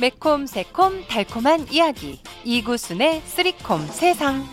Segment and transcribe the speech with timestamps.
[0.00, 2.20] 매콤 새콤 달콤한 이야기.
[2.44, 4.44] 이구순의 쓰리콤 세상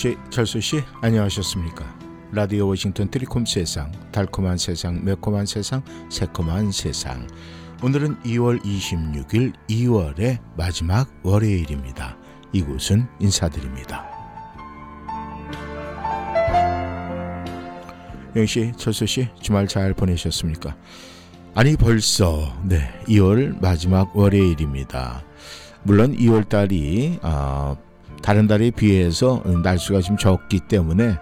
[0.00, 1.84] 씨, 철수 씨, 안녕하셨습니까?
[2.32, 7.26] 라디오 워싱턴 트리콤 세상, 달콤한 세상, 매콤한 세상, 새콤한 세상.
[7.82, 12.16] 오늘은 2월 26일 2월의 마지막 월요일입니다.
[12.54, 14.08] 이곳은 인사드립니다.
[18.36, 20.78] 영 씨, 철수 씨, 주말 잘 보내셨습니까?
[21.54, 25.22] 아니 벌써 네 2월 마지막 월요일입니다.
[25.82, 27.76] 물론 2월 달이 아,
[28.22, 31.16] 다른 달에 비해서 날수가 좀 적기 때문에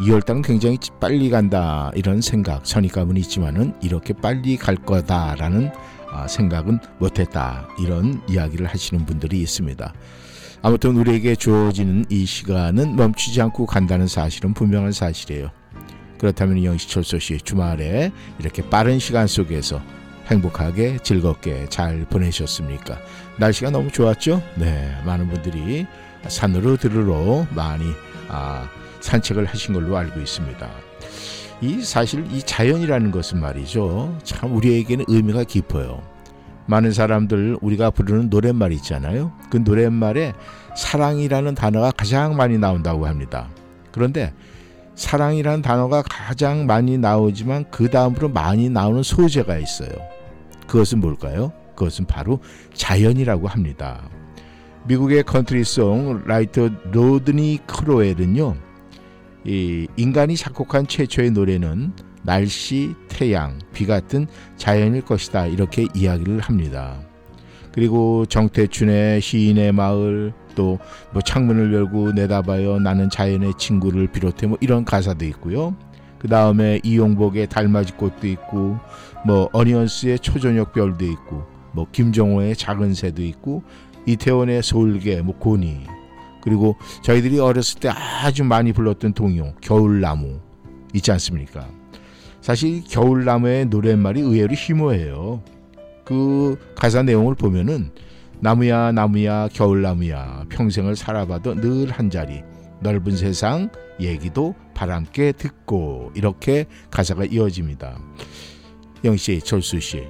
[0.00, 5.70] 2월 달은 굉장히 빨리 간다 이런 생각 선입감은 있지만은 이렇게 빨리 갈 거다라는
[6.10, 9.92] 아, 생각은 못했다 이런 이야기를 하시는 분들이 있습니다.
[10.60, 15.50] 아무튼 우리에게 주어지는 이 시간은 멈추지 않고 간다는 사실은 분명한 사실이에요.
[16.18, 19.82] 그렇다면 영시철소 씨 주말에 이렇게 빠른 시간 속에서
[20.26, 22.98] 행복하게 즐겁게 잘 보내셨습니까?
[23.38, 24.40] 날씨가 너무 좋았죠?
[24.56, 25.86] 네, 많은 분들이
[26.28, 27.84] 산으로 들으러 많이
[28.28, 28.68] 아,
[29.00, 30.68] 산책을 하신 걸로 알고 있습니다.
[31.60, 34.18] 이 사실 이 자연이라는 것은 말이죠.
[34.24, 36.02] 참 우리에게는 의미가 깊어요.
[36.66, 39.32] 많은 사람들 우리가 부르는 노랫말 있잖아요.
[39.50, 40.32] 그 노랫말에
[40.76, 43.48] 사랑이라는 단어가 가장 많이 나온다고 합니다.
[43.90, 44.32] 그런데
[44.94, 49.90] 사랑이라는 단어가 가장 많이 나오지만 그 다음으로 많이 나오는 소재가 있어요.
[50.66, 51.52] 그것은 뭘까요?
[51.74, 52.40] 그것은 바로
[52.74, 54.08] 자연이라고 합니다.
[54.86, 58.56] 미국의 country songwriter 로드니 크로엘은요.
[59.44, 64.26] 이 인간이 작곡한 최초의 노래는 날씨, 태양, 비 같은
[64.56, 65.46] 자연일 것이다.
[65.46, 67.00] 이렇게 이야기를 합니다.
[67.72, 70.78] 그리고 정태춘의 시인의 마을 또
[71.12, 75.74] 뭐 창문을 열고 내다봐요 나는 자연의 친구를 비롯해 뭐 이런 가사도 있고요.
[76.18, 78.78] 그 다음에 이용복의 달맞이 꽃도 있고
[79.26, 83.62] 뭐 어니언스의 초저녁 별도 있고 뭐 김정호의 작은 새도 있고
[84.06, 85.86] 이태원의 서울계, 뭐 고니
[86.42, 90.40] 그리고 저희들이 어렸을 때 아주 많이 불렀던 동요 겨울나무
[90.92, 91.68] 있지 않습니까?
[92.40, 95.42] 사실 겨울나무의 노랫말이 의외로 희모해요.
[96.04, 97.92] 그 가사 내용을 보면은
[98.40, 102.42] 나무야 나무야 겨울나무야 평생을 살아봐도 늘 한자리
[102.80, 103.70] 넓은 세상
[104.00, 107.96] 얘기도 바람께 듣고 이렇게 가사가 이어집니다.
[109.04, 110.08] 영씨, 철수씨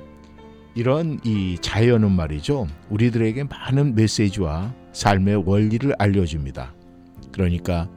[0.74, 2.66] 이런 이 자연은 말이죠.
[2.90, 6.74] 우리들에게 많은 메시지와 삶의 원리를 알려줍니다.
[7.30, 7.88] 그러니까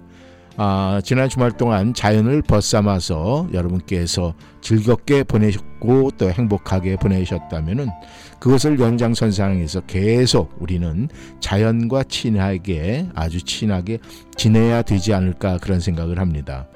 [0.58, 7.90] 아, 지난 주말 동안 자연을 벗삼아서 여러분께서 즐겁게 보내셨고 또 행복하게 보내셨다면은
[8.40, 11.10] 그것을 연장선상에서 계속 우리는
[11.42, 14.00] 자연과 친하게 아주 친하게
[14.38, 16.68] 지내야 되지 않을까 그런 생각을 합니다.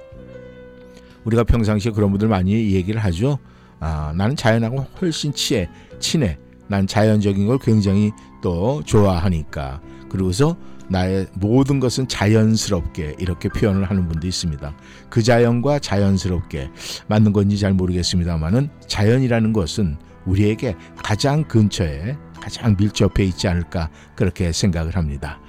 [1.23, 3.39] 우리가 평상시에 그런 분들 많이 얘기를 하죠.
[3.79, 6.37] 아, 나는 자연하고 훨씬 친해, 친해.
[6.67, 8.11] 난 자연적인 걸 굉장히
[8.41, 9.81] 또 좋아하니까.
[10.09, 10.55] 그러고서
[10.89, 14.75] 나의 모든 것은 자연스럽게 이렇게 표현을 하는 분도 있습니다.
[15.09, 16.71] 그 자연과 자연스럽게
[17.07, 24.95] 맞는 건지 잘 모르겠습니다만은 자연이라는 것은 우리에게 가장 근처에 가장 밀접해 있지 않을까 그렇게 생각을
[24.95, 25.39] 합니다.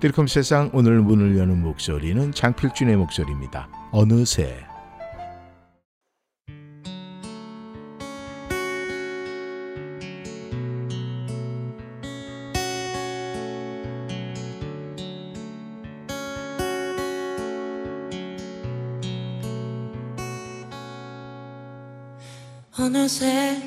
[0.00, 3.68] 뜰컴 세상 오늘 문을 여는 목소리는 장필준의 목소리입니다.
[3.90, 4.67] 어느새
[22.88, 23.60] 어느새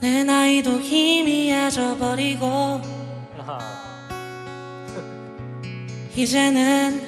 [0.00, 2.80] 내 나이도 희미해져 버리고
[6.16, 7.02] 이제는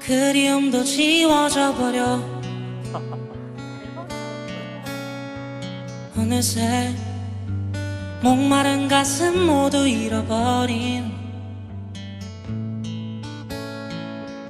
[0.00, 2.18] 그리움도 지워져 버려.
[6.16, 6.94] 어느새
[8.22, 11.12] 목마른 가슴 모두 잃어버린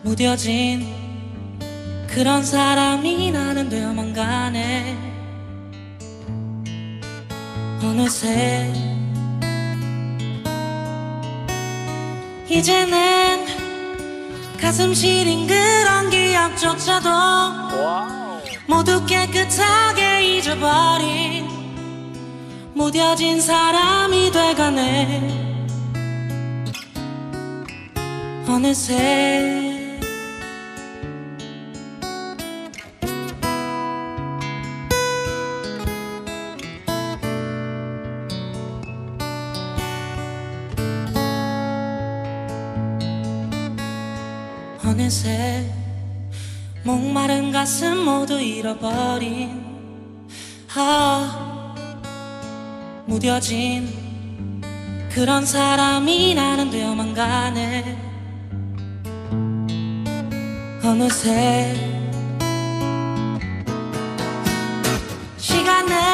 [0.04, 0.86] 무뎌진
[2.06, 5.13] 그런 사람이 나는 되어만 가네
[7.84, 8.72] 어느새
[12.48, 13.44] 이제는
[14.58, 17.10] 가슴 시린 그런 기억조차도
[18.66, 21.46] 모두 깨끗하게 잊어버린
[22.75, 25.44] 무뎌진 사람이 돼가네.
[28.48, 29.63] 어느새
[45.14, 45.64] 어느새
[46.82, 49.62] 목마른 가슴 모두 잃어버린
[50.75, 51.76] 아
[53.06, 54.61] 무뎌진
[55.11, 57.96] 그런 사람이 나는 되어만 가네.
[60.82, 61.72] 어느새
[65.37, 66.13] 시간은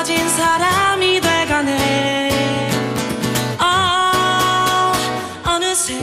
[0.00, 2.70] 무뎌진 사람이 돼가네.
[3.58, 4.92] 아
[5.44, 5.98] 어느새.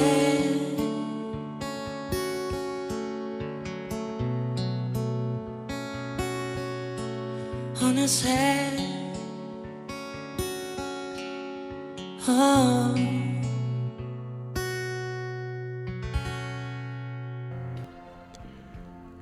[12.27, 12.93] 어.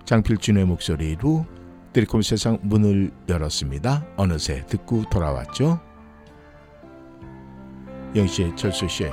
[0.05, 1.45] 장필준의 목소리로
[1.95, 4.05] 드리콤 세상 문을 열었습니다.
[4.17, 5.79] 어느새 듣고 돌아왔죠.
[8.13, 9.05] 영씨, 철수 씨.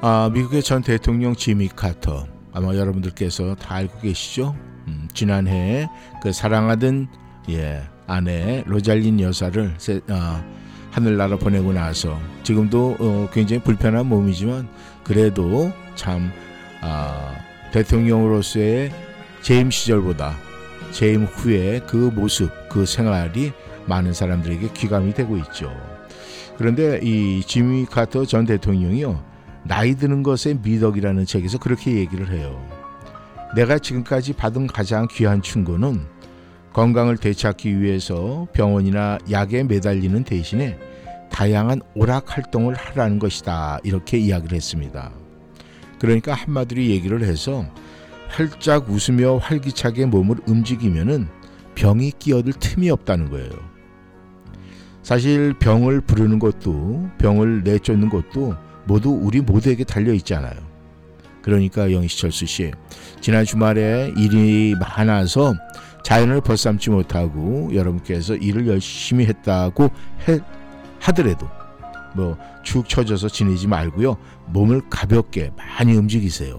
[0.00, 2.28] 아, 미국의 전 대통령 지미 카터.
[2.52, 4.54] 아마 여러분들께서 다 알고 계시죠?
[4.86, 5.88] 음, 지난해
[6.22, 7.08] 그 사랑하던
[7.50, 10.44] 예, 아내 로잘린 여사를 세, 아,
[10.92, 14.68] 하늘나라 보내고 나서 지금도 어, 굉장히 불편한 몸이지만
[15.02, 16.30] 그래도 참
[16.82, 17.34] 아,
[17.72, 18.92] 대통령으로서의
[19.42, 20.47] 재임 시절보다
[20.90, 23.52] 재임 후에 그 모습, 그 생활이
[23.86, 25.72] 많은 사람들에게 귀감이 되고 있죠.
[26.56, 29.22] 그런데 이 지미 카터 전 대통령이요.
[29.64, 32.60] 나이 드는 것의 미덕이라는 책에서 그렇게 얘기를 해요.
[33.54, 36.00] 내가 지금까지 받은 가장 귀한 충고는
[36.72, 40.78] 건강을 되찾기 위해서 병원이나 약에 매달리는 대신에
[41.30, 43.78] 다양한 오락 활동을 하라는 것이다.
[43.84, 45.12] 이렇게 이야기를 했습니다.
[45.98, 47.64] 그러니까 한마디로 얘기를 해서
[48.28, 51.28] 활짝 웃으며 활기차게 몸을 움직이면은
[51.74, 53.50] 병이 끼어들 틈이 없다는 거예요.
[55.02, 58.54] 사실 병을 부르는 것도 병을 내쫓는 것도
[58.84, 60.54] 모두 우리 모두에게 달려 있잖아요.
[61.42, 62.72] 그러니까 영희철수 씨
[63.20, 65.54] 지난 주말에 일이 많아서
[66.02, 69.90] 자연을 벗삼지 못하고 여러분께서 일을 열심히 했다고
[70.28, 70.40] 해,
[71.00, 71.48] 하더라도
[72.14, 74.16] 뭐축 처져서 지내지 말고요
[74.46, 76.58] 몸을 가볍게 많이 움직이세요.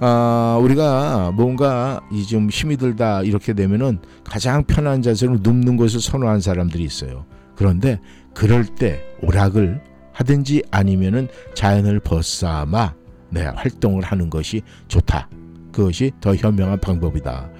[0.00, 6.40] 아, 우리가 뭔가 이 좀 힘이 들다 이렇게 되면은 가장 편한 자세로 눕는 것을 선호한
[6.40, 7.24] 사람들이 있어요.
[7.56, 7.98] 그런데
[8.34, 9.80] 그럴 때 오락을
[10.12, 12.94] 하든지 아니면은 자연을 벗삼아
[13.30, 15.28] 네, 활동을 하는 것이 좋다.
[15.72, 17.50] 그것이 더 현명한 방법이다.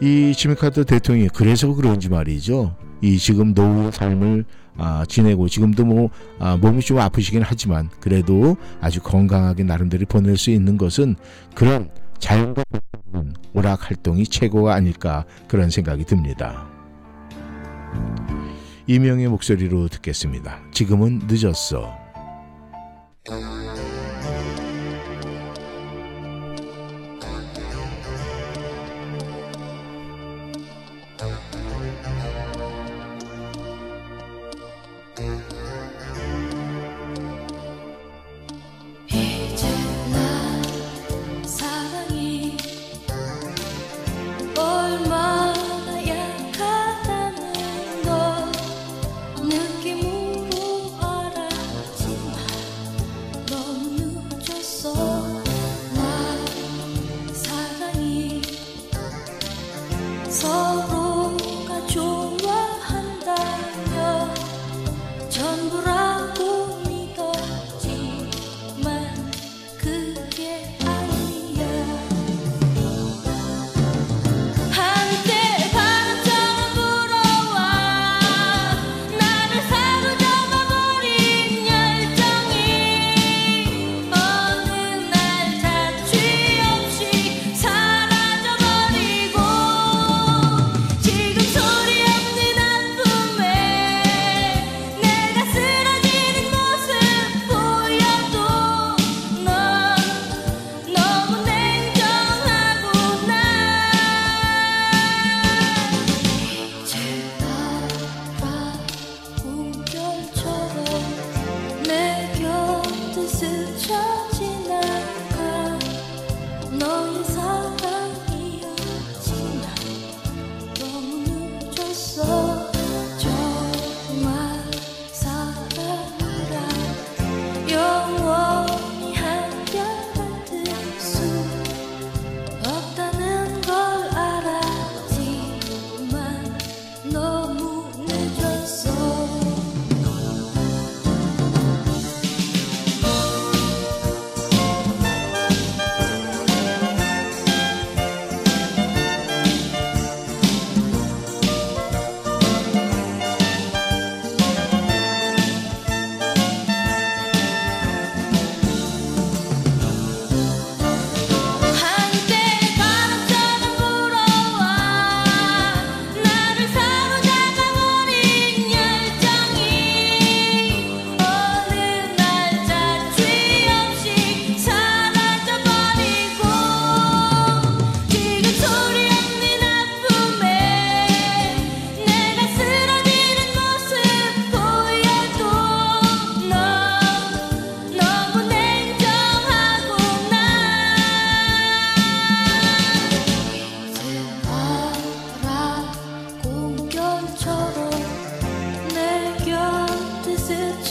[0.00, 2.74] 이 지미카드 대통령이 그래서 그런지 말이죠.
[3.00, 4.44] 이 지금 노후 삶을
[4.76, 10.50] 아, 지내고 지금도 뭐 아, 몸이 좀 아프시긴 하지만 그래도 아주 건강하게 나름대로 보낼 수
[10.50, 11.16] 있는 것은
[11.54, 12.62] 그런 자연과
[13.52, 16.66] 오락 활동이 최고가 아닐까 그런 생각이 듭니다.
[18.86, 20.60] 이명의 목소리로 듣겠습니다.
[20.72, 21.94] 지금은 늦었어.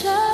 [0.02, 0.29] touch.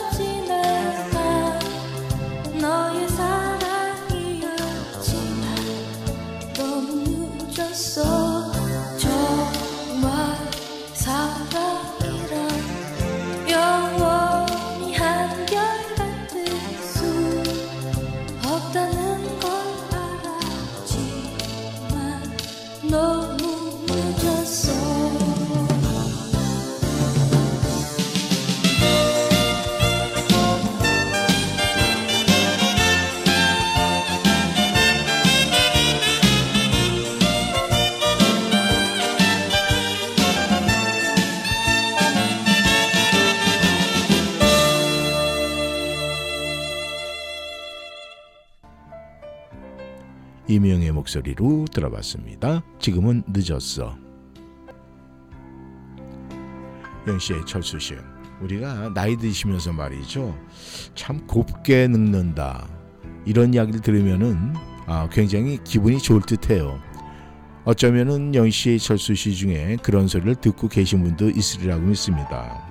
[50.56, 52.62] 이명의 목소리로 들어봤습니다.
[52.78, 53.94] 지금은 늦었어.
[57.06, 57.94] 영씨의 철수 씨,
[58.40, 60.34] 우리가 나이 드시면서 말이죠,
[60.94, 62.66] 참 곱게 늙는다
[63.26, 64.54] 이런 이야기를 들으면은
[64.86, 66.80] 아, 굉장히 기분이 좋을 듯해요.
[67.66, 72.66] 어쩌면은 영씨의 철수 씨 중에 그런 소리를 듣고 계신 분도 있으리라고 믿습니다.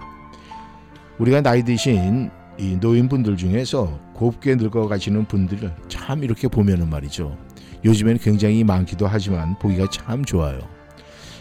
[1.20, 7.45] 우리가 나이 드신 이 노인분들 중에서 곱게 늙어가시는 분들을 참 이렇게 보면은 말이죠.
[7.86, 10.60] 요즘에는 굉장히 많기도 하지만 보기가 참 좋아요.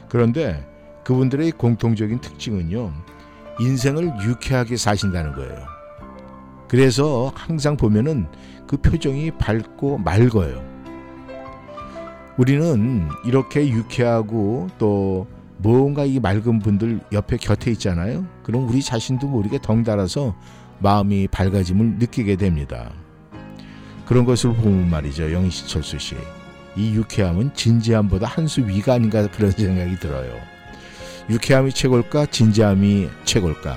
[0.09, 0.65] 그런데
[1.03, 2.93] 그분들의 공통적인 특징은요.
[3.61, 5.65] 인생을 유쾌하게 사신다는 거예요.
[6.69, 8.27] 그래서 항상 보면은
[8.67, 10.63] 그 표정이 밝고 맑어요.
[12.37, 15.27] 우리는 이렇게 유쾌하고 또
[15.59, 18.27] 뭔가 이 맑은 분들 옆에 곁에 있잖아요.
[18.43, 20.35] 그럼 우리 자신도 모르게 덩달아서
[20.81, 22.93] 마음이 밝아짐을 느끼게 됩니다.
[24.07, 25.33] 그런 것을 보면 말이죠.
[25.33, 26.17] 영희씨, 철수 씨.
[26.77, 30.35] 이 유쾌함은 진지함보다 한 수 위가 아닌가 그런 생각이 들어요.
[31.31, 32.27] 유쾌함이 최고일까?
[32.27, 33.77] 진지함이 최고일까?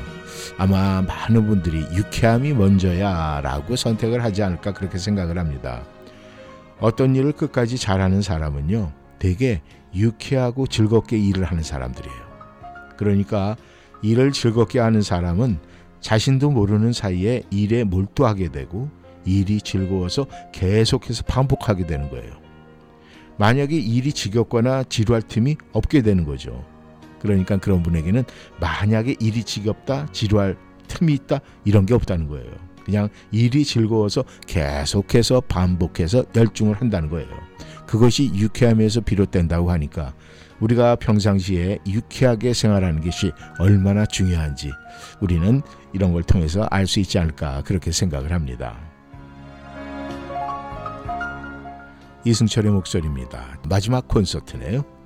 [0.58, 5.84] 아마 많은 분들이 유쾌함이 먼저야 라고 선택을 하지 않을까 그렇게 생각을 합니다.
[6.80, 8.92] 어떤 일을 끝까지 잘하는 사람은요.
[9.20, 9.62] 되게
[9.96, 12.18] 유쾌하고 즐겁게 일을 하는 사람들이에요.
[12.98, 13.56] 그러니까
[14.02, 15.60] 일을 즐겁게 하는 사람은
[16.02, 18.90] 자신도 모르는 사이에 일에 몰두하게 되고
[19.28, 22.34] 일이 즐거워서 계속해서 반복하게 되는 거예요.
[23.38, 26.66] 만약에 일이 지겹거나 지루할 틈이 없게 되는 거죠.
[27.20, 28.24] 그러니까 그런 분에게는
[28.60, 30.58] 만약에 일이 지겹다, 지루할
[30.88, 32.50] 틈이 있다 이런 게 없다는 거예요.
[32.84, 37.28] 그냥 일이 즐거워서 계속해서 반복해서 열중을 한다는 거예요.
[37.86, 40.14] 그것이 유쾌함에서 비롯된다고 하니까
[40.62, 44.72] 우리가 평상시에 유쾌하게 생활하는 것이 얼마나 중요한지
[45.20, 45.62] 우리는
[45.94, 48.87] 이런 걸 통해서 알 수 있지 않을까 그렇게 생각을 합니다.
[52.28, 53.60] 이승철의 목소리입니다.
[53.70, 54.97] 마지막 콘서트네요.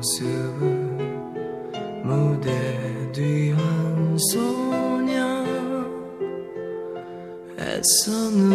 [0.00, 0.96] 모습은
[2.04, 2.48] 무대
[3.12, 5.44] 뒤 한 소녀
[7.58, 8.49] 애써 눈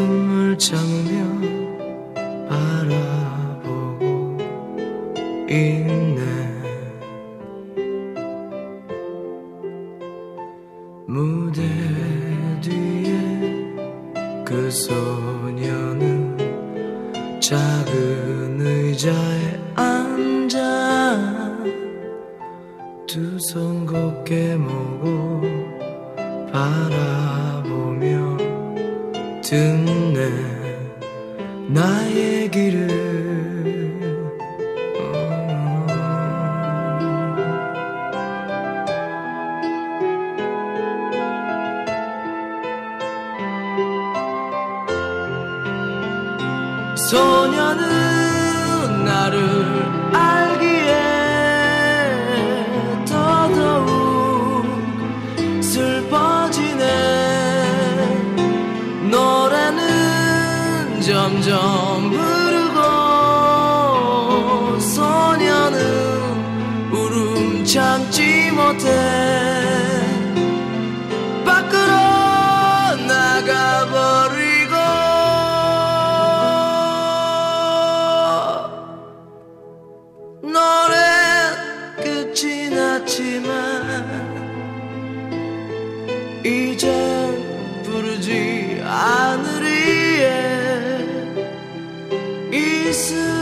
[92.85, 93.34] 않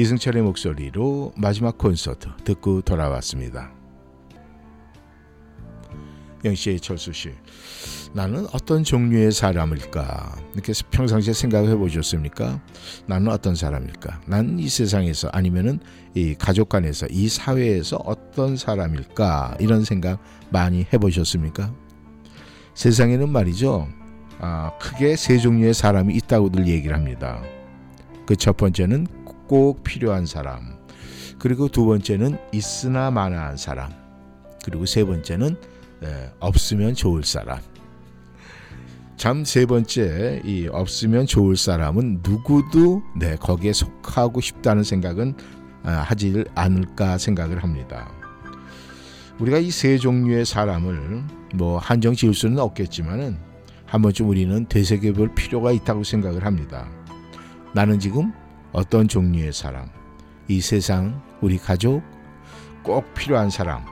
[0.00, 3.70] 이승철의 목소리로 마지막 콘서트 듣고 돌아왔습니다.
[6.42, 7.32] 영씨, 철수 씨,
[8.14, 10.36] 나는 어떤 종류의 사람일까?
[10.54, 12.62] 이렇게 평상시에 생각해 보셨습니까?
[13.04, 14.22] 나는 어떤 사람일까?
[14.26, 15.80] 난 이 세상에서 아니면은
[16.14, 19.58] 이 가족 간에서 이 사회에서 어떤 사람일까?
[19.60, 21.74] 이런 생각 많이 해 보셨습니까?
[22.72, 23.86] 세상에는 말이죠.
[24.38, 27.42] 아, 크게 세 종류의 사람이 있다고들 얘기를 합니다.
[28.24, 29.06] 그 첫 번째는
[29.50, 30.78] 꼭 필요한 사람.
[31.40, 33.90] 그리고 두 번째는 있으나 마나한 사람.
[34.64, 35.56] 그리고 세 번째는
[36.00, 37.58] 네, 없으면 좋을 사람.
[39.16, 45.34] 참 세 번째 이 없으면 좋을 사람은 누구도 네 거기에 속하고 싶다는 생각은
[45.82, 48.08] 아, 하지 않을까 생각을 합니다.
[49.40, 51.24] 우리가 이 세 종류의 사람을
[51.56, 53.36] 뭐 한정 지을 수는 없겠지만은
[53.84, 56.88] 한 번쯤 우리는 되새겨볼 필요가 있다고 생각을 합니다.
[57.74, 58.32] 나는 지금
[58.72, 59.88] 어떤 종류의 사람,
[60.48, 62.02] 이 세상, 우리 가족,
[62.82, 63.84] 꼭 필요한 사람,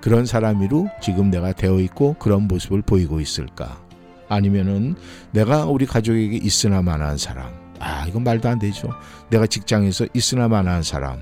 [0.00, 3.80] 그런 사람이로 지금 내가 되어 있고 그런 모습을 보이고 있을까?
[4.28, 4.96] 아니면은
[5.30, 8.90] 내가 우리 가족에게 있으나 마나한 사람, 아, 이건 말도 안 되죠.
[9.30, 11.20] 내가 직장에서 있으나 마나한 사람,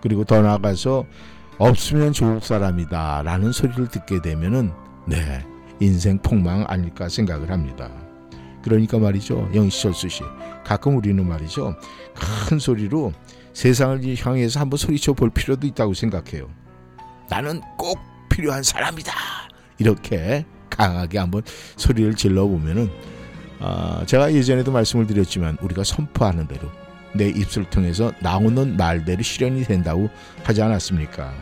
[0.00, 1.04] 그리고 더 나아가서
[1.58, 4.70] 없으면 좋을 사람이다 라는 소리를 듣게 되면은,
[5.06, 5.44] 네,
[5.80, 7.90] 인생 폭망 아닐까 생각을 합니다.
[8.62, 9.50] 그러니까 말이죠.
[9.54, 10.22] 영시철수 씨.
[10.64, 11.76] 가끔 우리는 말이죠.
[12.48, 13.12] 큰 소리로
[13.52, 16.48] 세상을 향해서 한번 소리쳐 볼 필요도 있다고 생각해요.
[17.28, 19.12] 나는 꼭 필요한 사람이다.
[19.78, 21.42] 이렇게 강하게 한번
[21.76, 22.90] 소리를 질러 보면은
[23.60, 26.68] 어, 제가 예전에도 말씀을 드렸지만 우리가 선포하는 대로
[27.14, 30.08] 내 입술 통해서 나오는 말대로 실현이 된다고
[30.44, 31.32] 하지 않았습니까?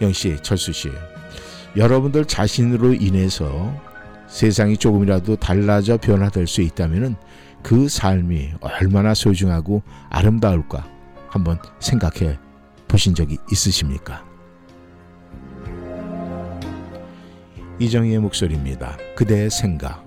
[0.00, 0.90] 영씨, 철수 씨,
[1.76, 3.74] 여러분들 자신으로 인해서
[4.36, 7.16] 세상이 조금이라도 달라져 변화될 수 있다면
[7.62, 10.86] 그 삶이 얼마나 소중하고 아름다울까
[11.30, 12.38] 한번 생각해
[12.86, 14.26] 보신 적이 있으십니까?
[17.78, 18.98] 이정희의 목소리입니다.
[19.16, 20.05] 그대의 생각.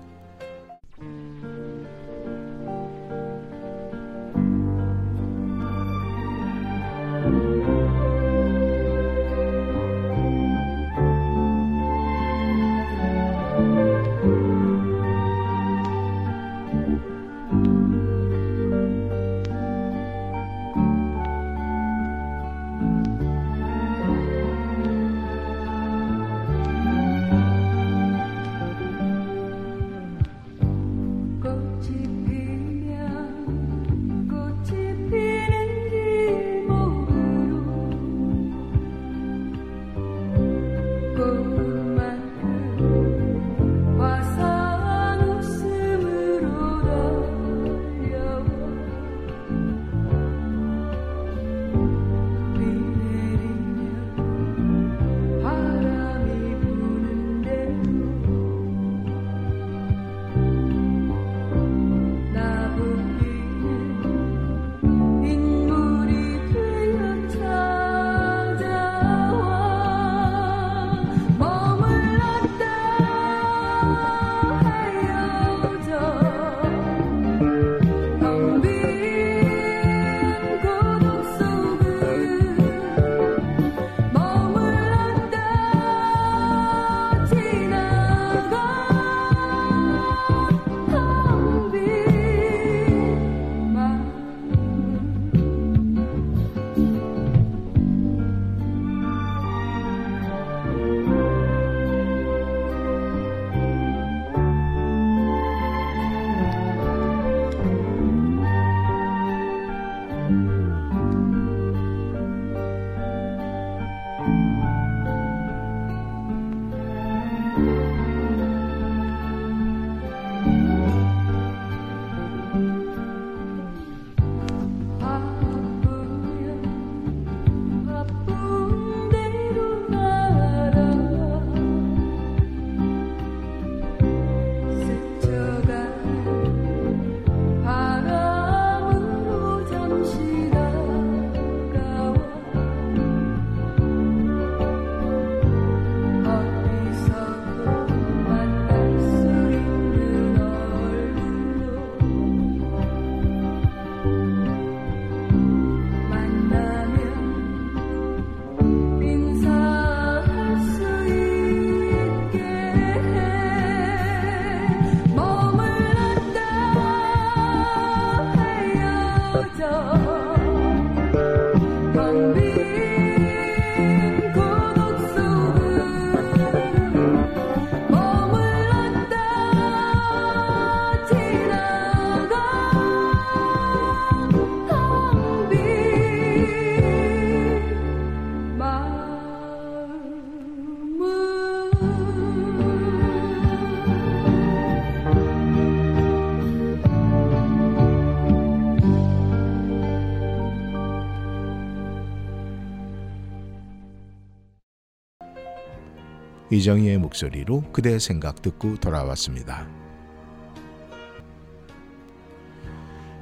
[206.60, 209.66] 이정희의 목소리로 그대 생각 듣고 돌아왔습니다.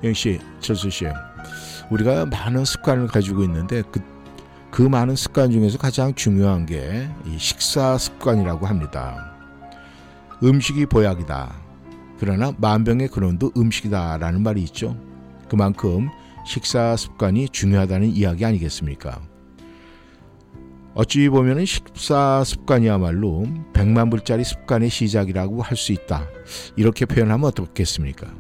[0.03, 1.07] 영씨, 철수 씨,
[1.91, 4.01] 우리가 많은 습관을 가지고 있는데 그,
[4.71, 9.35] 그 많은 습관 중에서 가장 중요한 게이 식사 습관이라고 합니다.
[10.43, 11.55] 음식이 보약이다.
[12.19, 14.97] 그러나 만병의 근원도 음식이다라는 말이 있죠.
[15.49, 16.09] 그만큼
[16.45, 19.21] 식사 습관이 중요하다는 이야기 아니겠습니까?
[20.99, 26.27] 어찌 보면 식사 습관이야말로 100만 불짜리 습관의 시작이라고 할 수 있다.
[26.75, 28.35] 이렇게 표현하면 어떻겠습니까?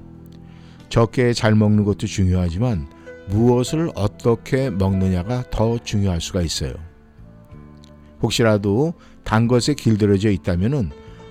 [0.89, 2.89] 적게 잘 먹는 것도 중요하지만
[3.29, 6.75] 무엇을 어떻게 먹느냐가 더 중요할 수가 있어요.
[8.23, 10.91] 혹시라도 단 것에 길들여져 있다면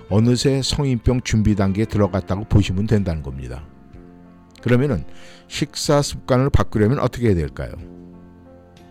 [0.10, 3.68] 어느새 성인병 준비 단계에 들어갔다고 보시면 된다는 겁니다.
[4.62, 5.04] 그러면은
[5.50, 7.74] 식사 습관을 바꾸려면 어떻게 해야 될까요?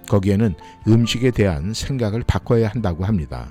[0.06, 0.54] 거기에는
[0.88, 3.48] 음식에 대한 생각을 바꿔야 한다고 합니다.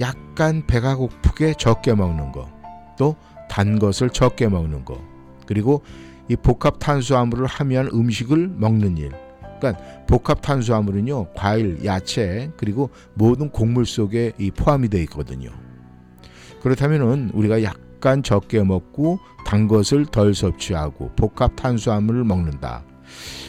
[0.00, 2.48] 약간 배가 고프게 적게 먹는 거,
[2.96, 3.16] 또
[3.48, 5.02] 단 것을 적게 먹는 거,
[5.46, 5.82] 그리고
[6.28, 9.10] 이 복합 탄수화물을 함유한 음식을 먹는 일.
[9.58, 15.50] 그러니까 복합 탄수화물은요, 과일, 야채, 그리고 모든 곡물 속에 이 포함이 되어 있거든요.
[16.62, 22.84] 그렇다면은 우리가 약간 적게 먹고 단 것을 덜 섭취하고 복합 탄수화물을 먹는다.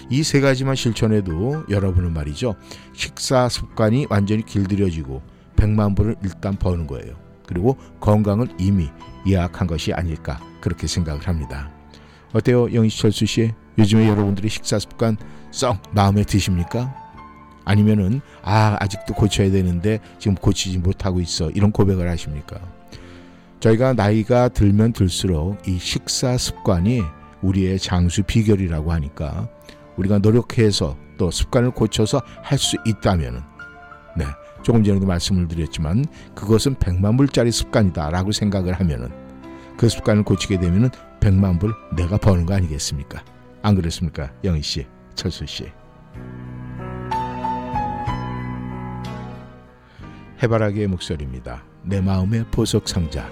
[0.10, 2.55] 이 세 가지만 실천해도 여러분은 말이죠.
[2.93, 5.21] 식사 습관이 완전히 길들여지고
[5.55, 7.15] 100만 불을 일단 버는 거예요.
[7.45, 8.89] 그리고 건강을 이미
[9.27, 11.71] 예약한 것이 아닐까 그렇게 생각을 합니다.
[12.34, 13.51] 어때요, 영희철수 씨?
[13.77, 15.17] 요즘에 여러분들의 식사 습관
[15.51, 16.93] 썩 마음에 드십니까?
[17.65, 22.60] 아니면은 아 아직도 고쳐야 되는데 지금 고치지 못하고 있어 이런 고백을 하십니까?
[23.60, 27.01] 저희가 나이가 들면 들수록 이 식사 습관이
[27.41, 29.49] 우리의 장수 비결이라고 하니까
[29.99, 33.41] 우리가 노력해서 또 습관을 고쳐서 할 수 있다면은
[34.17, 34.25] 네
[34.63, 39.09] 조금 전에도 말씀을 드렸지만 그것은 100만 불짜리 습관이다라고 생각을 하면은
[39.77, 43.23] 그 습관을 고치게 되면은 100만 불 내가 버는 거 아니겠습니까?
[43.62, 44.31] 안 그렇습니까?
[44.43, 44.85] 영희 씨,
[45.15, 45.71] 철수 씨.
[50.41, 51.63] 해바라기의 목소리입니다.
[51.83, 53.29] 내 마음의 보석 상자.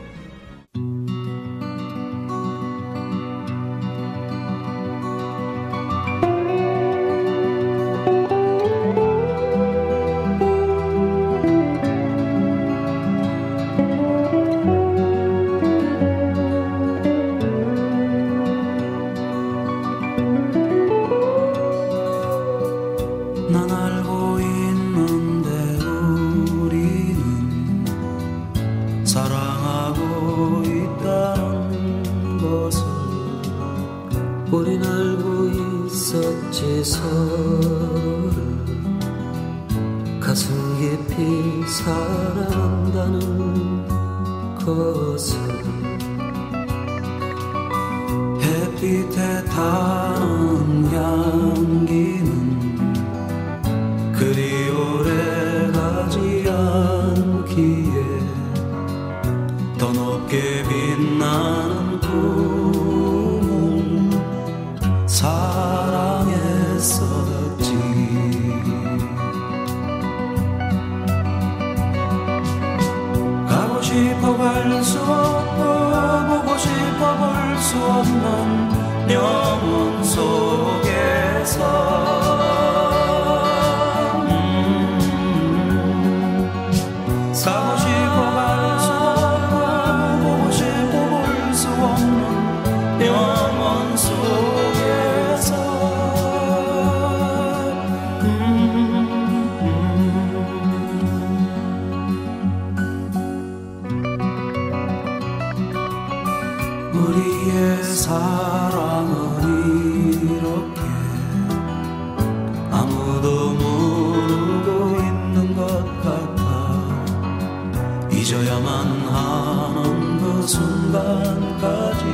[120.97, 122.05] 순간까지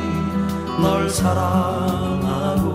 [0.81, 2.72] 널 사랑하고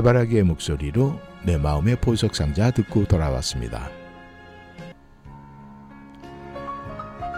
[0.00, 3.90] 해바라기의 목소리로 내 마음의 보석 상자 듣고 돌아왔습니다.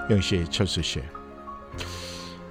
[0.09, 1.01] 영씨, 철수 씨.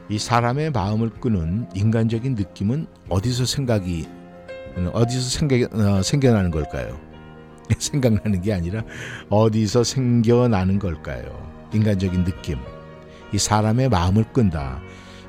[0.09, 4.07] 이 사람의 마음을 끄는 인간적인 느낌은 어디서 생각이
[4.93, 6.99] 어디서 생각, 어, 생겨나는 걸까요?
[7.77, 8.83] 생각나는 게 아니라
[9.29, 11.49] 어디서 생겨나는 걸까요?
[11.73, 12.57] 인간적인 느낌.
[13.33, 14.81] 이 사람의 마음을 끈다.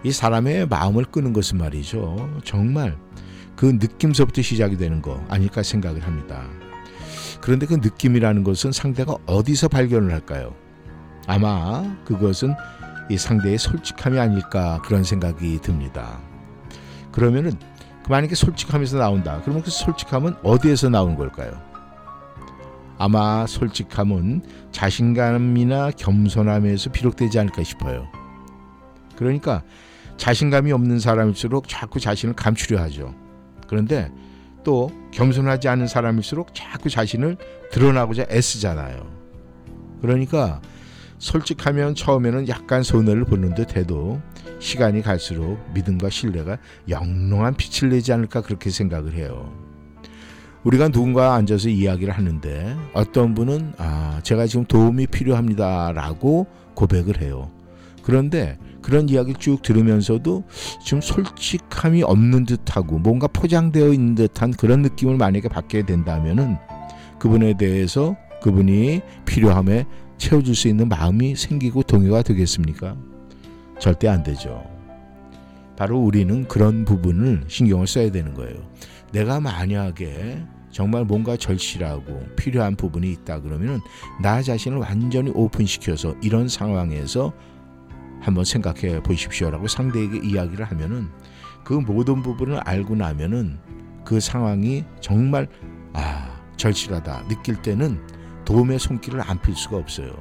[0.03, 2.41] 이 사람의 마음을 끄는 것은 말이죠.
[2.45, 2.97] 정말
[3.57, 6.45] 그 느낌서부터 시작이 되는 거 아닐까 생각을 합니다.
[7.41, 10.55] 그런데 그 느낌이라는 것은 상대가 어디서 발견을 할까요?
[11.27, 12.55] 아마 그것은
[13.11, 16.21] 이 상대의 솔직함이 아닐까 그런 생각이 듭니다.
[17.11, 17.53] 그러면은
[18.05, 19.41] 그 만약에 솔직함에서 나온다.
[19.43, 21.61] 그러면 그 솔직함은 어디에서 나오는 걸까요?
[22.99, 28.07] 아마 솔직함은 자신감이나 겸손함에서 비롯되지 않을까 싶어요.
[29.17, 29.63] 그러니까
[30.17, 33.15] 자신감이 없는 사람일수록 자꾸 자신을 감추려 하죠.
[33.73, 34.13] 그런데
[34.65, 37.39] 또 겸손하지 않은 사람일수록 자꾸 자신을
[37.71, 39.11] 드러나고자 애쓰잖아요.
[40.03, 40.61] 그러니까
[41.17, 44.21] 솔직하면 처음에는 약간 손해를 보는 듯 해도
[44.59, 46.59] 시간이 갈수록 믿음과 신뢰가
[46.91, 49.51] 영롱한 빛을 내지 않을까 그렇게 생각을 해요.
[50.65, 57.51] 우리가 누군가 앉아서 이야기를 하는데 어떤 분은 아, 제가 지금 도움이 필요합니다라고 고백을 해요.
[58.03, 60.45] 그런데 그런 이야기를 쭉 들으면서도
[60.85, 66.57] 좀 솔직함이 없는 듯하고 뭔가 포장되어 있는 듯한 그런 느낌을 만약에 받게 된다면은
[67.19, 69.87] 그분에 대해서 그분이 필요함에
[70.19, 72.97] 채워줄 수 있는 마음이 생기고 동요가 되겠습니까?
[73.79, 74.65] 절대 안 되죠.
[75.77, 78.55] 바로 우리는 그런 부분을 신경을 써야 되는 거예요.
[79.13, 83.81] 내가 만약에 정말 뭔가 절실하고 필요한 부분이 있다 그러면은
[84.21, 87.33] 나 자신을 완전히 오픈시켜서 이런 상황에서
[88.23, 91.09] 한번 생각해 보십시오라고 상대에게 이야기를 하면은
[91.65, 93.59] 그 모든 부분을 알고 나면은
[94.05, 95.49] 그 상황이 정말
[95.93, 98.01] 아 절실하다 느낄 때는
[98.45, 100.13] 도움의 손길을 안 필 수가 없어요.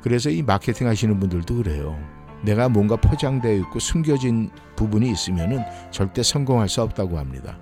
[0.00, 1.98] 그래서 이 마케팅 하시는 분들도 그래요.
[2.42, 7.58] 내가 뭔가 포장되어 있고 숨겨진 부분이 있으면은 절대 성공할 수 없다고 합니다.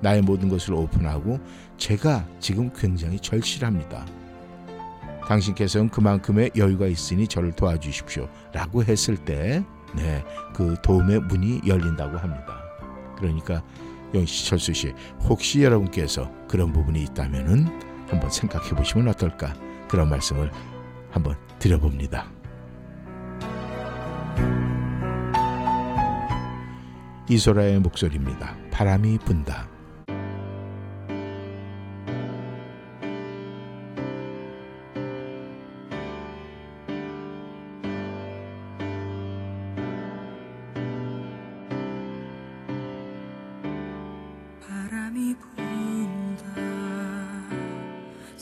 [0.00, 1.40] 나의 모든 것을 오픈하고
[1.76, 4.06] 제가 지금 굉장히 절실합니다.
[5.26, 8.28] 당신께서는 그만큼의 여유가 있으니 저를 도와주십시오.
[8.52, 12.62] 라고 했을 때, 네, 그 도움의 문이 열린다고 합니다.
[13.16, 13.62] 그러니까,
[14.14, 17.66] 영시 철수 씨, 혹시 여러분께서 그런 부분이 있다면은
[18.08, 19.54] 한번 생각해 보시면 어떨까?
[19.88, 20.50] 그런 말씀을
[21.10, 22.26] 한번 드려봅니다.
[27.28, 28.54] 이소라의 목소리입니다.
[28.70, 29.71] 바람이 분다.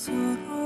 [0.01, 0.60] 서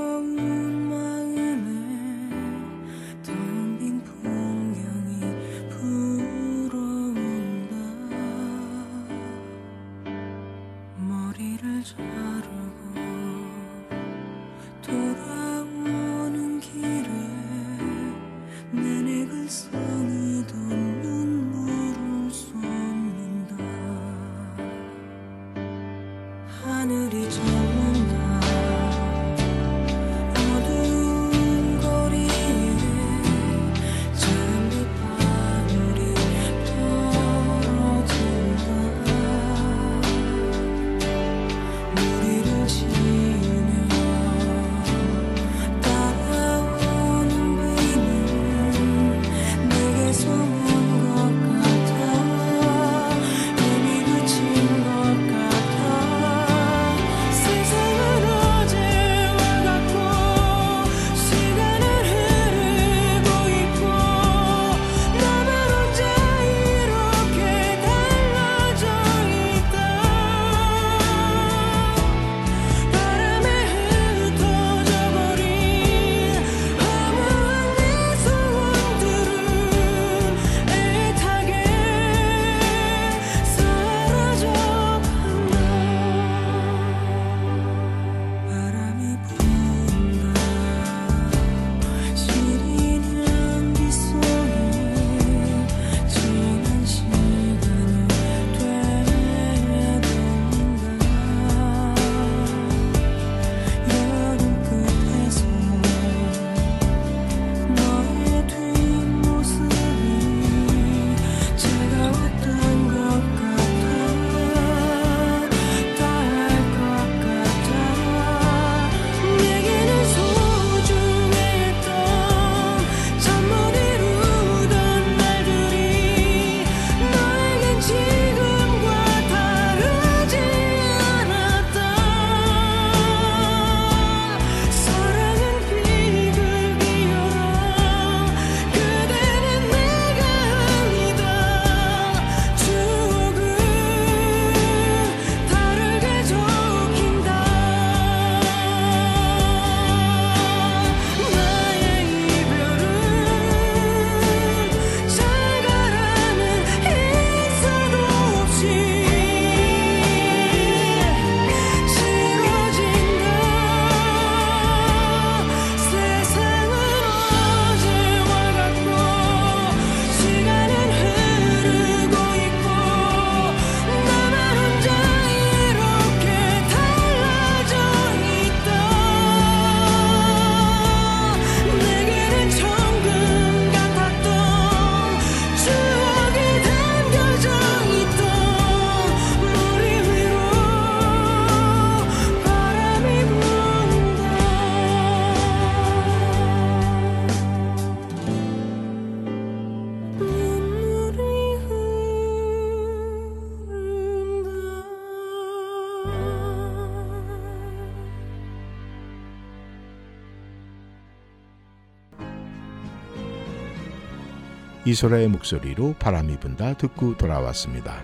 [214.85, 218.01] 이소라의 목소리로 바람이 분다 듣고 돌아왔습니다.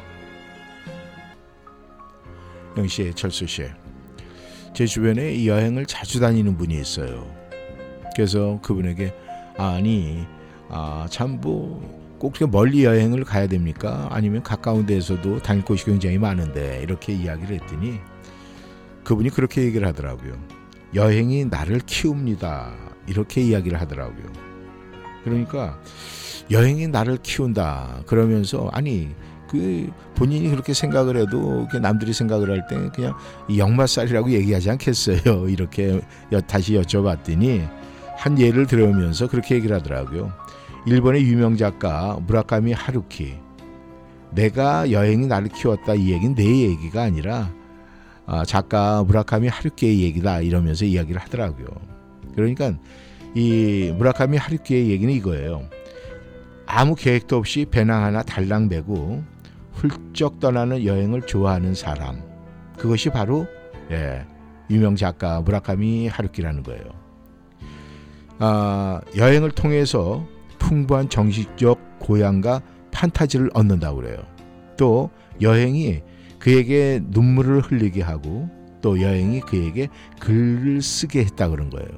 [2.76, 3.66] 영씨, 철수 씨,
[4.74, 7.30] 제 주변에 여행을 자주 다니는 분이 있어요.
[8.16, 9.14] 그래서 그분에게
[9.58, 10.26] 아니,
[10.70, 14.08] 아, 참뭐 꼭 그렇게 멀리 여행을 가야 됩니까?
[14.10, 18.00] 아니면 가까운 데에서도 다닐 곳이 굉장히 많은데 이렇게 이야기를 했더니
[19.04, 20.34] 그분이 그렇게 얘기를 하더라고요.
[20.96, 22.74] 여행이 나를 키웁니다.
[23.08, 24.26] 이렇게 이야기를 하더라고요.
[25.24, 25.80] 그러니까
[26.52, 28.04] 여행이 나를 키운다.
[28.06, 29.10] 그러면서 아니
[29.50, 33.16] 그 본인이 그렇게 생각을 해도 남들이 생각을 할 때 그냥
[33.56, 35.48] 역마살이라고 얘기하지 않겠어요.
[35.50, 36.02] 이렇게
[36.48, 37.68] 다시 여쭤봤더니
[38.18, 40.32] 한 예를 들으면서 그렇게 얘기를 하더라고요.
[40.86, 43.36] 일본의 유명 작가 무라카미 하루키
[44.32, 47.52] 내가 여행이 나를 키웠다 이 얘기는 내 얘기가 아니라
[48.26, 51.68] 아, 작가 무라카미 하루키의 얘기다 이러면서 이야기를 하더라고요.
[52.36, 52.74] 그러니까
[53.36, 55.64] 이 무라카미 하루키의 얘기는 이거예요.
[56.74, 59.22] 아무 계획도 없이 배낭 하나 달랑 메고
[59.74, 62.22] 훌쩍 떠나는 여행을 좋아하는 사람.
[62.78, 63.46] 그것이 바로
[63.92, 64.26] 예,
[64.70, 66.84] 유명 작가 무라카미 하루키라는 거예요.
[68.40, 70.26] 아, 여행을 통해서
[70.60, 72.62] 풍부한 정식적 고향과
[72.92, 74.20] 판타지를 얻는다고 그래요.
[74.78, 75.10] 또
[75.42, 76.02] 여행이
[76.40, 78.50] 그에게 눈물을 흘리게 하고
[78.82, 79.90] 또 여행이 그에게
[80.22, 81.90] 글을 쓰게 했다 그런 거예요.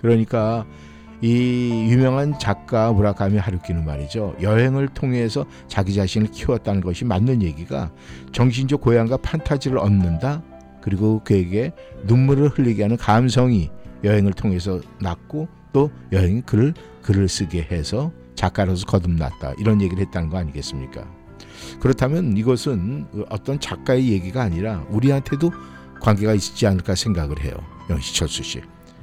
[0.00, 0.66] 그러니까
[1.22, 4.34] 이 유명한 작가 무라카미 하루키는 말이죠.
[4.42, 7.92] 여행을 통해서 자기 자신을 키웠다는 것이 맞는 얘기가
[8.32, 10.42] 정신적 고향과 판타지를 얻는다.
[10.80, 11.72] 그리고 그에게
[12.06, 13.70] 눈물을 흘리게 하는 감성이
[14.02, 19.54] 여행을 통해서 났고 또 여행이 글을 글을 쓰게 해서 작가로서 거듭났다.
[19.58, 21.06] 이런 얘기를 했다는 거 아니겠습니까?
[21.78, 25.52] 그렇다면 이것은 어떤 작가의 얘기가 아니라 우리한테도
[26.00, 27.54] 관계가 있지 않을까 생각을 해요.
[27.90, 28.60] 영시 철수 씨.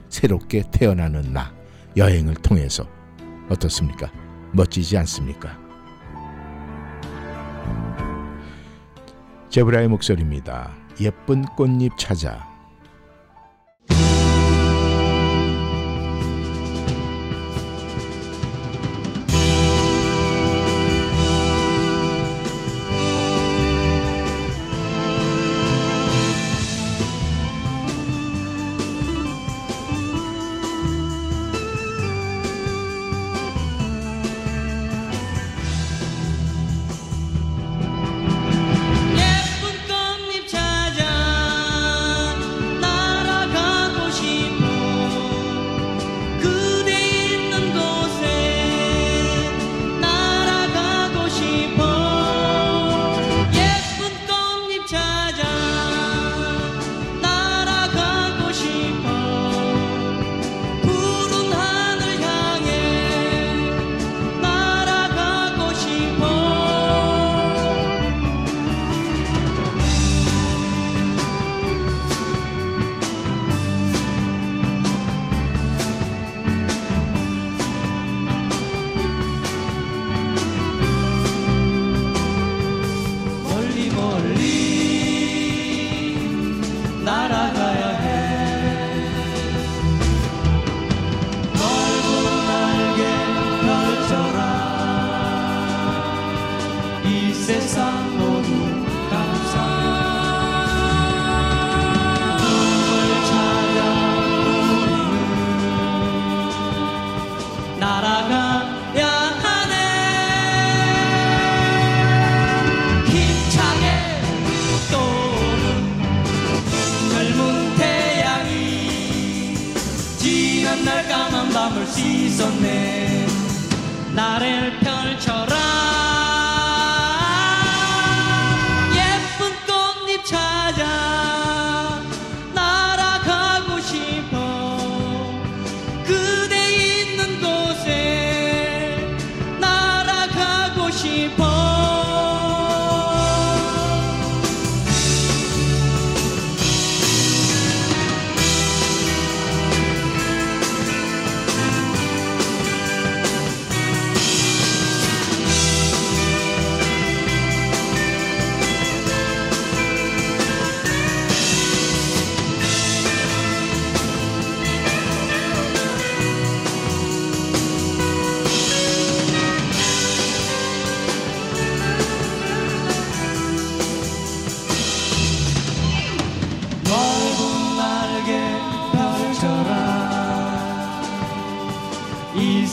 [0.09, 1.58] 새롭게 태어나는 나.
[1.99, 2.87] 여행을 통해서.
[3.49, 4.09] 어떻습니까?
[4.53, 5.59] 멋지지 않습니까?
[9.49, 10.73] 제브라의 목소리입니다.
[11.01, 12.48] 예쁜 꽃잎 찾아.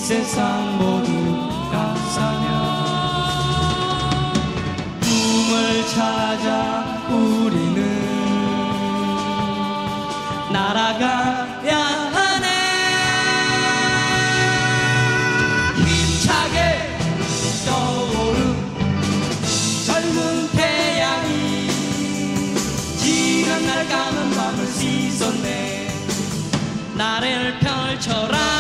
[0.07, 1.11] 세상 모두
[1.73, 2.47] 감사 사며
[5.01, 7.79] 꿈을 찾아 우리는
[10.53, 11.77] 날아가야
[12.15, 12.47] 하네.
[15.75, 16.57] 힘차게
[17.67, 18.39] 떠오른
[19.85, 21.69] 젊은 태양이
[22.97, 25.89] 지난 날 감은 밤을 씻었네.
[26.95, 28.56] 나를 펼쳐라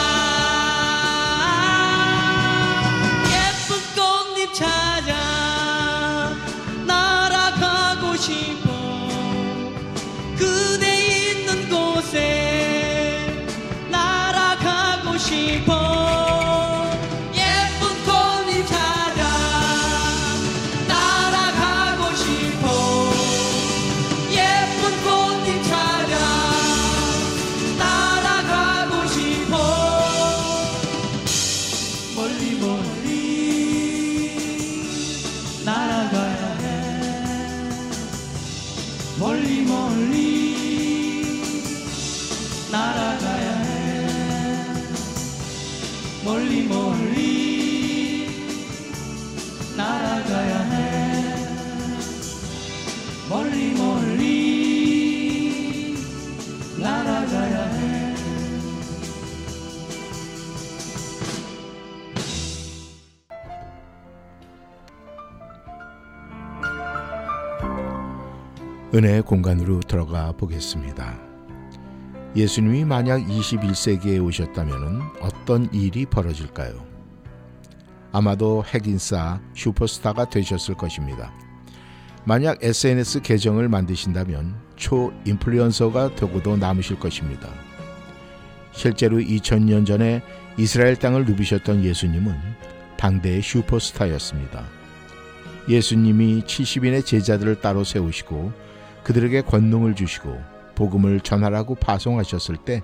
[68.96, 71.20] 은혜의 공간으로 들어가 보겠습니다.
[72.34, 76.82] 예수님이 만약 21세기에 오셨다면 어떤 일이 벌어질까요?
[78.12, 81.30] 아마도 핵인싸 슈퍼스타가 되셨을 것입니다.
[82.24, 87.50] 만약 SNS 계정을 만드신다면 초 인플루언서가 되고도 남으실 것입니다.
[88.72, 90.22] 실제로 2000년 전에
[90.56, 92.34] 이스라엘 땅을 누비셨던 예수님은
[92.96, 94.64] 당대의 슈퍼스타였습니다.
[95.68, 98.64] 예수님이 70인의 제자들을 따로 세우시고
[99.06, 100.36] 그들에게 권능을 주시고
[100.74, 102.82] 복음을 전하라고 파송하셨을 때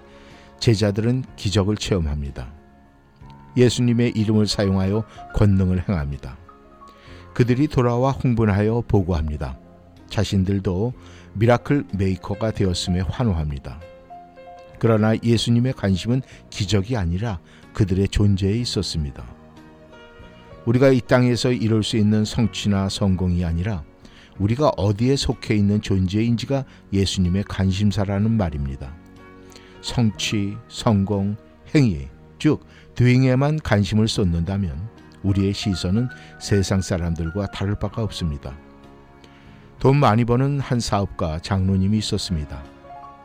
[0.61, 2.55] 제자들은 기적을 체험합니다.
[3.57, 5.03] 예수님의 이름을 사용하여
[5.35, 6.39] 권능을 행합니다.
[7.35, 9.59] 그들이 돌아와 흥분하여 보고합니다.
[10.11, 10.93] 자신들도
[11.33, 13.81] miracle maker가 되었음에 환호합니다.
[14.79, 17.41] 그러나 예수님의 관심은 기적이 아니라
[17.73, 19.25] 그들의 존재에 있었습니다.
[20.67, 23.83] 우리가 이 땅에서 이룰 수 있는 성취나 성공이 아니라
[24.39, 28.95] 우리가 어디에 속해 있는 존재인지가 예수님의 관심사라는 말입니다.
[29.81, 31.37] 성취, 성공,
[31.75, 32.09] 행위,
[32.39, 32.65] 즉
[32.95, 34.89] 도잉에만 관심을 쏟는다면
[35.23, 36.09] 우리의 시선은
[36.41, 38.57] 세상 사람들과 다를 바가 없습니다.
[39.79, 42.63] 돈 많이 버는 한 사업가 장로님이 있었습니다.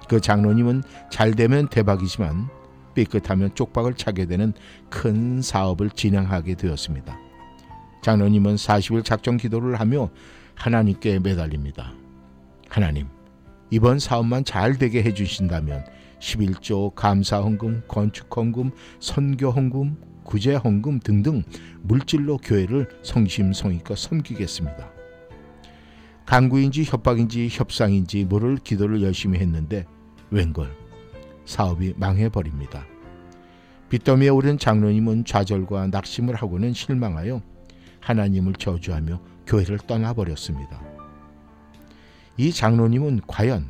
[0.07, 2.49] 그 장로님은 잘 되면 대박이지만
[2.95, 4.53] 삐끗하면 쪽박을 차게 되는
[4.89, 7.17] 큰 사업을 진행하게 되었습니다.
[8.01, 10.09] 장로님은 40일 작정 기도를 하며
[10.57, 11.93] 하나님께 매달립니다.
[12.67, 13.07] 하나님,
[13.69, 15.85] 이번 사업만 잘 되게 해 주신다면
[16.19, 21.43] 11조 감사 헌금, 건축 헌금, 선교 헌금, 구제 헌금 등등
[21.83, 24.91] 물질로 교회를 성심성의껏 섬기겠습니다.
[26.25, 29.85] 강구인지 협박인지 협상인지 모를 기도를 열심히 했는데
[30.31, 30.75] 웬걸
[31.45, 32.85] 사업이 망해버립니다.
[33.89, 37.41] 빚더미에 오른 장로님은 좌절과 낙심을 하고는 실망하여
[38.01, 40.81] 하나님을 저주하며 교회를 떠나버렸습니다.
[42.37, 43.67] 이 장로님은 과연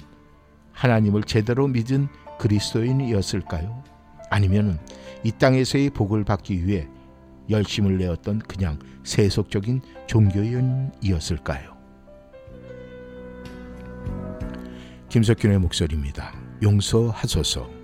[0.74, 2.08] 하나님을 제대로 믿은
[2.40, 3.84] 그리스도인이었을까요?
[4.30, 4.80] 아니면
[5.24, 6.88] 이 땅에서의 복을 받기 위해
[7.50, 11.78] 열심을 내었던 그냥 세속적인 종교인이었을까요?
[15.10, 16.34] 김석균의 목소리입니다.
[16.62, 17.77] 용서하소서.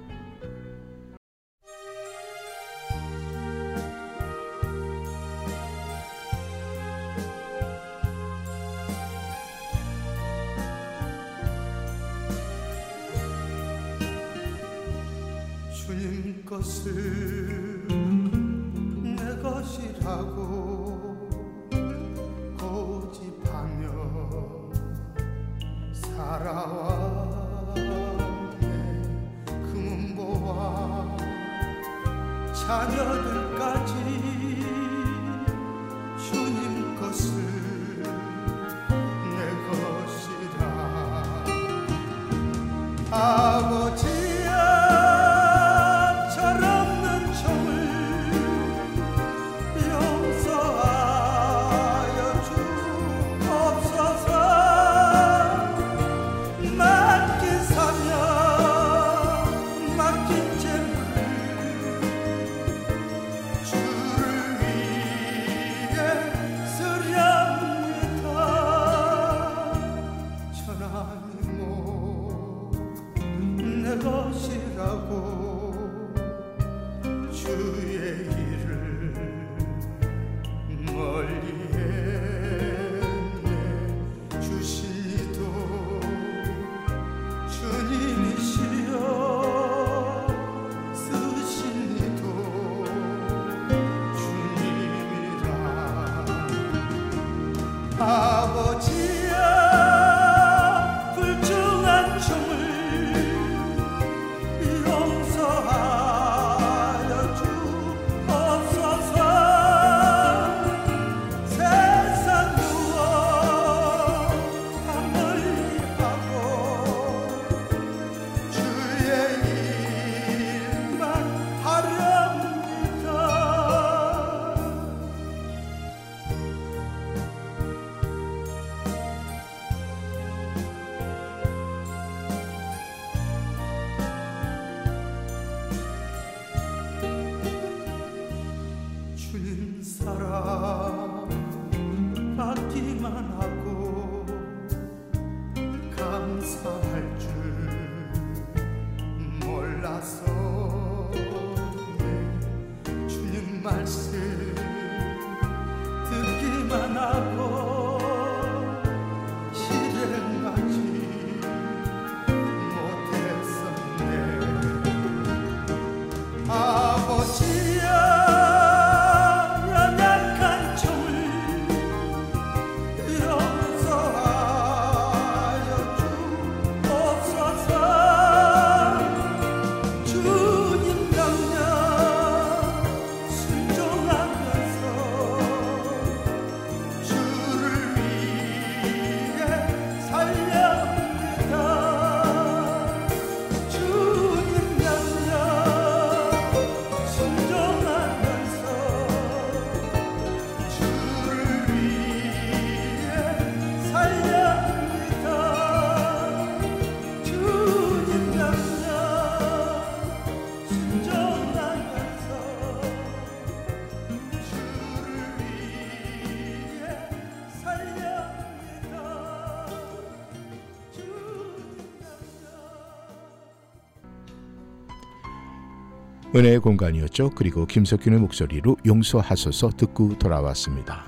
[226.35, 227.31] 은혜의 공간이었죠.
[227.31, 231.05] 그리고 김석균의 목소리로 용서하소서 듣고 돌아왔습니다.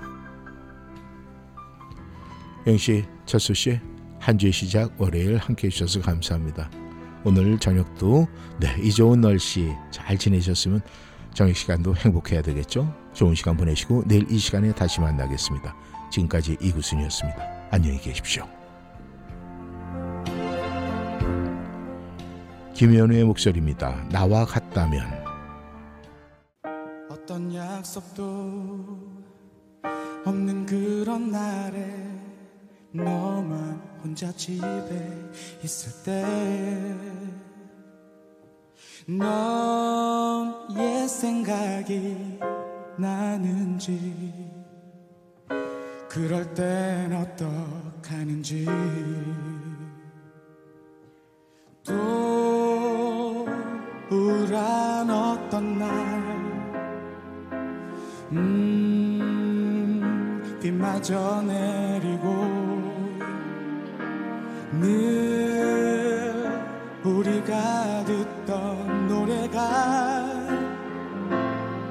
[2.67, 3.79] 영씨, 철수 씨,
[4.19, 6.69] 한 주의 시작 월요일 함께 해주셔서 감사합니다.
[7.23, 8.27] 오늘 저녁도
[8.59, 10.81] 네, 이 좋은 날씨 잘 지내셨으면
[11.33, 12.93] 저녁 시간도 행복해야 되겠죠.
[13.13, 15.75] 좋은 시간 보내시고 내일 이 시간에 다시 만나겠습니다.
[16.11, 17.67] 지금까지 이구순이었습니다.
[17.71, 18.47] 안녕히 계십시오.
[22.75, 24.05] 김현우의 목소리입니다.
[24.11, 25.01] 나와 같다면
[27.09, 28.85] 어떤 약속도
[30.25, 31.85] 없는 그런 날에
[32.91, 34.59] 너만 혼자 집에
[35.63, 36.25] 있을 때
[39.07, 42.39] 너의 생각이
[42.97, 44.51] 나는지
[46.09, 48.65] 그럴 땐 어떡하는지
[51.85, 52.34] 또
[54.09, 55.89] 우울한 어떤 날.
[58.31, 59.59] 음,
[60.61, 62.75] 비마저 내리고
[64.73, 66.45] 늘
[67.03, 70.25] 우리가 듣던 노래가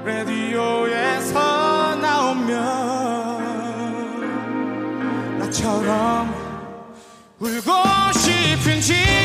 [0.05, 2.55] 라디오에서 나오면
[5.39, 6.33] 나처럼
[7.39, 7.71] 울고
[8.13, 9.24] 싶은지